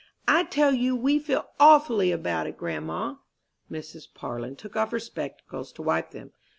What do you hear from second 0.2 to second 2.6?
"I tell you we feel awfully about it,